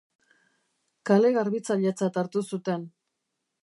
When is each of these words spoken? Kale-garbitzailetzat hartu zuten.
Kale-garbitzailetzat 1.11 2.21
hartu 2.23 2.47
zuten. 2.47 2.93